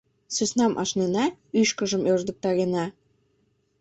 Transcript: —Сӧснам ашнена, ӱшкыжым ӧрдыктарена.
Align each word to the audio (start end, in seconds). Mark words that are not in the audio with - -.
—Сӧснам 0.35 0.73
ашнена, 0.81 1.25
ӱшкыжым 1.59 2.03
ӧрдыктарена. 2.11 2.85